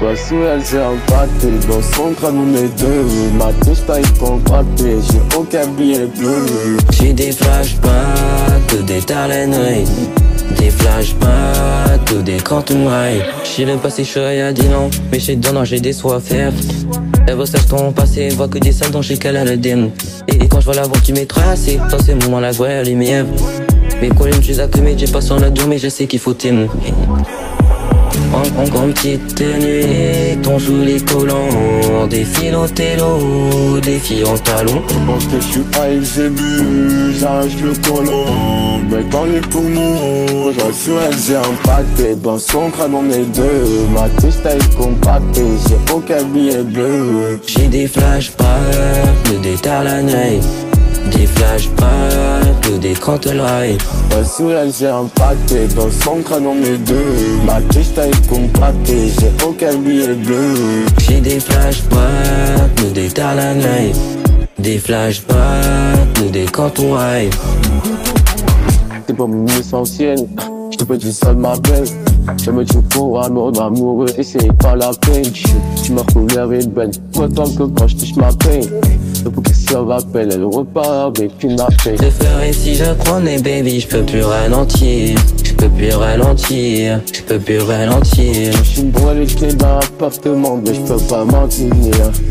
[0.00, 3.04] Voici elle s'est impactée dans son crâne on est deux
[3.38, 6.46] Ma touche taille compactée, j'ai aucun billet bleu.
[6.90, 9.48] J'ai des flashbacks, des talents
[10.58, 15.36] des flashbacks ou des quantum high J'ai le passé chaud a dit non Mais j'ai
[15.36, 19.36] non j'ai des soifs Elle recherche ton passé Voit que des salles dont j'ai qu'elle
[19.36, 19.90] a le dim
[20.26, 22.94] et, quand je vois la voix qui m'est tracée Dans ces moments la guerre les
[22.94, 23.26] miens
[24.00, 26.68] Mais quand je suis accumé j'ai pas son la mais je sais qu'il faut t'aimer
[28.32, 34.82] en, grande petite tenue, ton joli collant Des fils en télo, des filles en talons.
[35.06, 40.92] Quand je suis high, j'ai bu, j'arrache le collant Mais dans les poumons, j'en suis
[40.92, 46.22] elle, j'ai impacté Dans son crâne on est deux, ma touche taille compactée J'ai aucun
[46.24, 47.40] billet bleu.
[47.46, 50.40] J'ai des flashbacks, des talanais
[51.10, 53.78] des flashbacks, des cantelrailles
[54.10, 57.38] Ouais, sous elle j'ai impacté, dans son crâne on est deux.
[57.44, 60.84] Ma tige taille compactée, j'ai aucun billet bleu.
[60.98, 63.92] J'ai des flashbacks, des talanais
[64.58, 67.30] Des flashbacks, des cantelrailles
[69.06, 70.18] T'es pas mon essentiel,
[70.84, 71.84] peux dire ça ma belle
[72.44, 75.24] je me tue pour un mode amoureux et c'est pas la peine
[75.82, 78.64] Tu m'as coulé avec belle, autant que quand je touche ma peine
[79.28, 81.96] pour qu'elle se rappelle, elle repart avec une affaire.
[82.00, 85.18] Je ferais si je prenais baby, je peux plus ralentir.
[85.60, 88.50] Je peux plus ralentir, je peux plus ralentir.
[88.50, 91.68] Je suis les clés dans l'appartement, mais je peux pas mentir.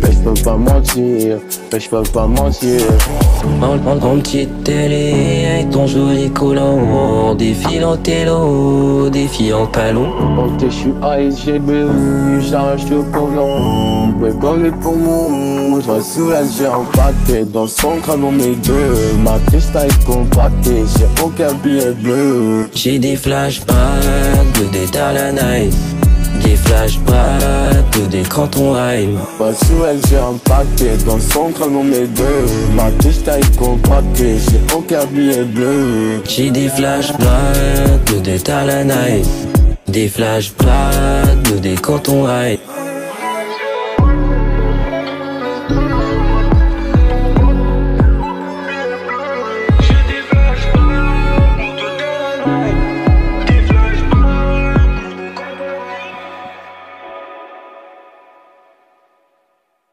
[0.01, 1.37] Mais je peux pas mentir,
[1.71, 2.81] mais je peux pas mentir.
[3.61, 7.35] En ton petite télé, avec ton joli collant.
[7.35, 10.07] Des fils en télo, des filles en talon.
[10.35, 11.85] Quand je suis high, j'ai bu,
[12.41, 14.07] j'arrache le collant.
[14.19, 17.45] Mais comme les poumons, je sous elle, j'ai impacté.
[17.45, 19.13] Dans son crâne, on est deux.
[19.23, 19.37] Ma
[19.71, 22.67] taille compactée, j'ai aucun billet bleu.
[22.73, 25.69] J'ai des flashbacks, des talanais
[26.41, 32.45] des flashbacks, des cantons Pas sous elle j'ai impacté, dans son crâne on est deux.
[32.75, 36.21] Ma touche taille compactée, j'ai aucun billet bleu.
[36.27, 39.21] J'ai des flashbacks, des talanais
[39.87, 42.59] Des flashbacks, des cantons high